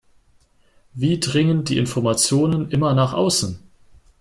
Wie 0.95 1.19
dringen 1.19 1.63
die 1.63 1.77
Informationen 1.77 2.71
immer 2.71 2.95
nach 2.95 3.13
außen? 3.13 3.59